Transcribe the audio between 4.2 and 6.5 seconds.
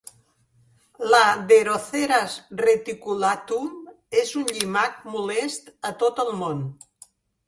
és un llimac molest a tot al